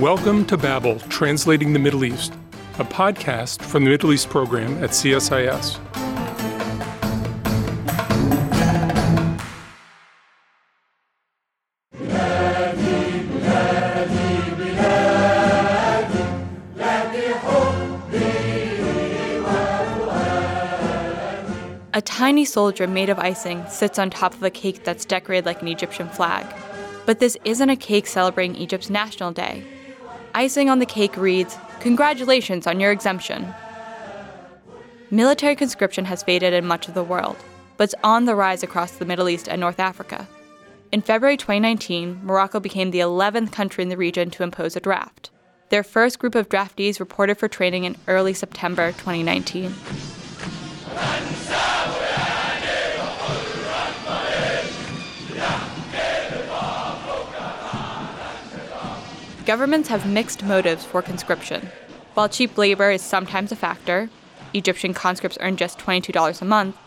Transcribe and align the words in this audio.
Welcome 0.00 0.44
to 0.46 0.56
Babel, 0.56 0.98
Translating 1.08 1.72
the 1.72 1.78
Middle 1.78 2.04
East, 2.04 2.32
a 2.80 2.84
podcast 2.84 3.62
from 3.62 3.84
the 3.84 3.90
Middle 3.90 4.12
East 4.12 4.28
program 4.28 4.82
at 4.82 4.90
CSIS. 4.90 5.78
A 21.92 22.02
tiny 22.02 22.44
soldier 22.44 22.88
made 22.88 23.10
of 23.10 23.20
icing 23.20 23.64
sits 23.68 24.00
on 24.00 24.10
top 24.10 24.34
of 24.34 24.42
a 24.42 24.50
cake 24.50 24.82
that's 24.82 25.04
decorated 25.04 25.46
like 25.46 25.62
an 25.62 25.68
Egyptian 25.68 26.08
flag. 26.08 26.44
But 27.06 27.20
this 27.20 27.36
isn't 27.44 27.70
a 27.70 27.76
cake 27.76 28.08
celebrating 28.08 28.56
Egypt's 28.56 28.90
National 28.90 29.30
Day. 29.30 29.62
Icing 30.36 30.68
on 30.68 30.80
the 30.80 30.86
cake 30.86 31.16
reads, 31.16 31.56
Congratulations 31.78 32.66
on 32.66 32.80
your 32.80 32.90
exemption. 32.90 33.54
Military 35.12 35.54
conscription 35.54 36.06
has 36.06 36.24
faded 36.24 36.52
in 36.52 36.66
much 36.66 36.88
of 36.88 36.94
the 36.94 37.04
world, 37.04 37.36
but 37.76 37.84
it's 37.84 37.94
on 38.02 38.24
the 38.24 38.34
rise 38.34 38.64
across 38.64 38.92
the 38.92 39.04
Middle 39.04 39.28
East 39.28 39.48
and 39.48 39.60
North 39.60 39.78
Africa. 39.78 40.26
In 40.90 41.02
February 41.02 41.36
2019, 41.36 42.20
Morocco 42.24 42.58
became 42.58 42.90
the 42.90 42.98
11th 42.98 43.52
country 43.52 43.82
in 43.82 43.90
the 43.90 43.96
region 43.96 44.28
to 44.30 44.42
impose 44.42 44.74
a 44.74 44.80
draft. 44.80 45.30
Their 45.68 45.84
first 45.84 46.18
group 46.18 46.34
of 46.34 46.48
draftees 46.48 46.98
reported 46.98 47.38
for 47.38 47.46
training 47.46 47.84
in 47.84 47.96
early 48.08 48.34
September 48.34 48.90
2019. 48.90 49.72
Governments 59.46 59.90
have 59.90 60.08
mixed 60.08 60.42
motives 60.42 60.86
for 60.86 61.02
conscription. 61.02 61.68
While 62.14 62.30
cheap 62.30 62.56
labor 62.56 62.90
is 62.90 63.02
sometimes 63.02 63.52
a 63.52 63.56
factor, 63.56 64.08
Egyptian 64.54 64.94
conscripts 64.94 65.36
earn 65.40 65.58
just 65.58 65.78
$22 65.78 66.40
a 66.40 66.44
month, 66.46 66.78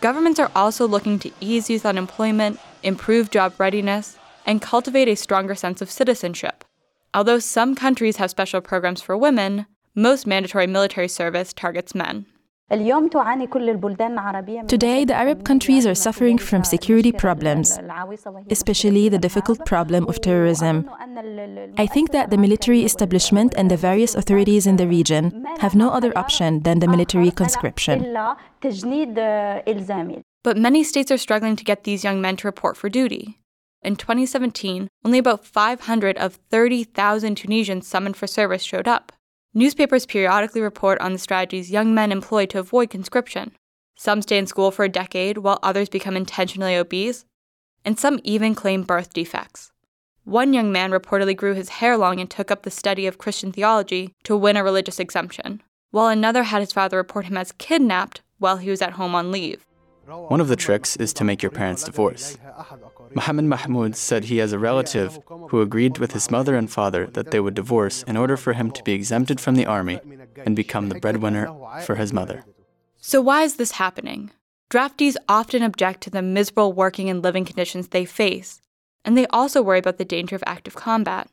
governments 0.00 0.38
are 0.38 0.52
also 0.54 0.86
looking 0.86 1.18
to 1.18 1.32
ease 1.40 1.68
youth 1.68 1.84
unemployment, 1.84 2.60
improve 2.84 3.30
job 3.30 3.54
readiness, 3.58 4.16
and 4.46 4.62
cultivate 4.62 5.08
a 5.08 5.16
stronger 5.16 5.56
sense 5.56 5.82
of 5.82 5.90
citizenship. 5.90 6.64
Although 7.12 7.40
some 7.40 7.74
countries 7.74 8.18
have 8.18 8.30
special 8.30 8.60
programs 8.60 9.02
for 9.02 9.16
women, 9.16 9.66
most 9.96 10.24
mandatory 10.24 10.68
military 10.68 11.08
service 11.08 11.52
targets 11.52 11.96
men. 11.96 12.26
Today, 12.70 12.88
the 15.04 15.14
Arab 15.14 15.44
countries 15.44 15.86
are 15.86 15.94
suffering 15.94 16.38
from 16.38 16.64
security 16.64 17.12
problems, 17.12 17.78
especially 18.50 19.10
the 19.10 19.18
difficult 19.18 19.66
problem 19.66 20.06
of 20.08 20.22
terrorism. 20.22 20.88
I 21.76 21.86
think 21.86 22.12
that 22.12 22.30
the 22.30 22.38
military 22.38 22.84
establishment 22.84 23.52
and 23.54 23.70
the 23.70 23.76
various 23.76 24.14
authorities 24.14 24.66
in 24.66 24.76
the 24.76 24.88
region 24.88 25.44
have 25.58 25.74
no 25.74 25.90
other 25.90 26.16
option 26.16 26.62
than 26.62 26.78
the 26.78 26.88
military 26.88 27.30
conscription. 27.30 28.16
But 30.42 30.56
many 30.56 30.84
states 30.84 31.10
are 31.10 31.18
struggling 31.18 31.56
to 31.56 31.64
get 31.64 31.84
these 31.84 32.02
young 32.02 32.22
men 32.22 32.36
to 32.36 32.48
report 32.48 32.78
for 32.78 32.88
duty. 32.88 33.40
In 33.82 33.96
2017, 33.96 34.88
only 35.04 35.18
about 35.18 35.44
500 35.44 36.16
of 36.16 36.38
30,000 36.50 37.34
Tunisians 37.34 37.86
summoned 37.86 38.16
for 38.16 38.26
service 38.26 38.62
showed 38.62 38.88
up. 38.88 39.12
Newspapers 39.56 40.04
periodically 40.04 40.60
report 40.60 41.00
on 41.00 41.12
the 41.12 41.18
strategies 41.18 41.70
young 41.70 41.94
men 41.94 42.10
employ 42.10 42.44
to 42.46 42.58
avoid 42.58 42.90
conscription. 42.90 43.52
Some 43.94 44.20
stay 44.20 44.36
in 44.36 44.48
school 44.48 44.72
for 44.72 44.84
a 44.84 44.88
decade, 44.88 45.38
while 45.38 45.60
others 45.62 45.88
become 45.88 46.16
intentionally 46.16 46.74
obese, 46.74 47.24
and 47.84 47.96
some 47.96 48.18
even 48.24 48.56
claim 48.56 48.82
birth 48.82 49.12
defects. 49.12 49.70
One 50.24 50.52
young 50.52 50.72
man 50.72 50.90
reportedly 50.90 51.36
grew 51.36 51.54
his 51.54 51.68
hair 51.68 51.96
long 51.96 52.18
and 52.18 52.28
took 52.28 52.50
up 52.50 52.64
the 52.64 52.70
study 52.70 53.06
of 53.06 53.18
Christian 53.18 53.52
theology 53.52 54.12
to 54.24 54.36
win 54.36 54.56
a 54.56 54.64
religious 54.64 54.98
exemption, 54.98 55.62
while 55.92 56.08
another 56.08 56.42
had 56.42 56.58
his 56.58 56.72
father 56.72 56.96
report 56.96 57.26
him 57.26 57.36
as 57.36 57.52
kidnapped 57.52 58.22
while 58.38 58.56
he 58.56 58.70
was 58.70 58.82
at 58.82 58.94
home 58.94 59.14
on 59.14 59.30
leave. 59.30 59.64
One 60.06 60.40
of 60.40 60.48
the 60.48 60.56
tricks 60.56 60.96
is 60.96 61.12
to 61.14 61.24
make 61.24 61.42
your 61.42 61.52
parents 61.52 61.84
divorce. 61.84 62.36
Mohammed 63.12 63.44
Mahmoud 63.44 63.96
said 63.96 64.24
he 64.24 64.38
has 64.38 64.52
a 64.52 64.58
relative 64.58 65.18
who 65.48 65.60
agreed 65.60 65.98
with 65.98 66.12
his 66.12 66.30
mother 66.30 66.56
and 66.56 66.70
father 66.70 67.06
that 67.08 67.30
they 67.30 67.40
would 67.40 67.54
divorce 67.54 68.02
in 68.04 68.16
order 68.16 68.36
for 68.36 68.52
him 68.52 68.70
to 68.70 68.82
be 68.82 68.92
exempted 68.92 69.40
from 69.40 69.56
the 69.56 69.66
army 69.66 70.00
and 70.44 70.56
become 70.56 70.88
the 70.88 71.00
breadwinner 71.00 71.48
for 71.82 71.96
his 71.96 72.12
mother. 72.12 72.44
So, 72.98 73.20
why 73.20 73.42
is 73.42 73.56
this 73.56 73.72
happening? 73.72 74.30
Draftees 74.70 75.16
often 75.28 75.62
object 75.62 76.00
to 76.02 76.10
the 76.10 76.22
miserable 76.22 76.72
working 76.72 77.10
and 77.10 77.22
living 77.22 77.44
conditions 77.44 77.88
they 77.88 78.04
face, 78.04 78.60
and 79.04 79.16
they 79.16 79.26
also 79.26 79.62
worry 79.62 79.78
about 79.78 79.98
the 79.98 80.04
danger 80.04 80.34
of 80.34 80.42
active 80.46 80.74
combat. 80.74 81.28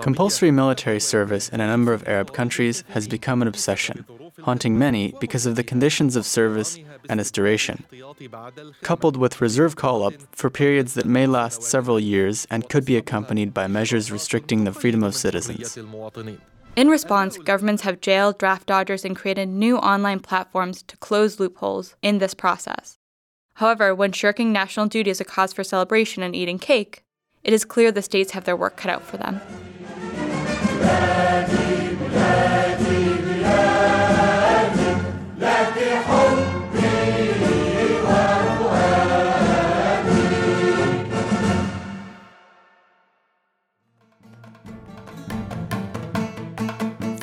Compulsory 0.00 0.50
military 0.50 1.00
service 1.00 1.48
in 1.48 1.60
a 1.60 1.66
number 1.66 1.92
of 1.92 2.06
Arab 2.08 2.32
countries 2.32 2.84
has 2.90 3.08
become 3.08 3.42
an 3.42 3.48
obsession, 3.48 4.04
haunting 4.42 4.78
many 4.78 5.14
because 5.20 5.46
of 5.46 5.56
the 5.56 5.64
conditions 5.64 6.14
of 6.14 6.24
service 6.24 6.78
and 7.08 7.20
its 7.20 7.30
duration, 7.30 7.84
coupled 8.82 9.16
with 9.16 9.40
reserve 9.40 9.76
call 9.76 10.02
up 10.02 10.14
for 10.32 10.50
periods 10.50 10.94
that 10.94 11.06
may 11.06 11.26
last 11.26 11.62
several 11.62 11.98
years 12.00 12.46
and 12.50 12.68
could 12.68 12.84
be 12.84 12.96
accompanied 12.96 13.52
by 13.52 13.66
measures 13.66 14.10
restricting 14.10 14.64
the 14.64 14.72
freedom 14.72 15.02
of 15.02 15.14
citizens. 15.14 15.78
In 16.76 16.88
response, 16.88 17.38
governments 17.38 17.82
have 17.82 18.00
jailed 18.00 18.38
draft 18.38 18.66
dodgers 18.66 19.04
and 19.04 19.14
created 19.14 19.48
new 19.48 19.76
online 19.78 20.18
platforms 20.18 20.82
to 20.84 20.96
close 20.96 21.38
loopholes 21.38 21.94
in 22.02 22.18
this 22.18 22.34
process. 22.34 22.98
However, 23.54 23.94
when 23.94 24.10
shirking 24.10 24.52
national 24.52 24.86
duty 24.86 25.10
is 25.10 25.20
a 25.20 25.24
cause 25.24 25.52
for 25.52 25.62
celebration 25.62 26.24
and 26.24 26.34
eating 26.34 26.58
cake, 26.58 27.04
it 27.44 27.52
is 27.52 27.64
clear 27.64 27.92
the 27.92 28.02
states 28.02 28.32
have 28.32 28.44
their 28.44 28.56
work 28.56 28.76
cut 28.76 28.90
out 28.90 29.02
for 29.02 29.16
them. 29.16 29.40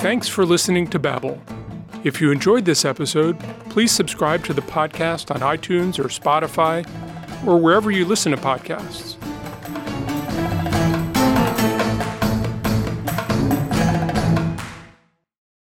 Thanks 0.01 0.27
for 0.27 0.47
listening 0.47 0.87
to 0.87 0.97
Babel. 0.97 1.39
If 2.03 2.19
you 2.19 2.31
enjoyed 2.31 2.65
this 2.65 2.85
episode, 2.85 3.39
please 3.69 3.91
subscribe 3.91 4.43
to 4.45 4.53
the 4.53 4.63
podcast 4.63 5.29
on 5.29 5.41
iTunes 5.41 5.99
or 5.99 6.05
Spotify 6.05 6.83
or 7.45 7.59
wherever 7.59 7.91
you 7.91 8.03
listen 8.03 8.31
to 8.31 8.37
podcasts. 8.39 9.20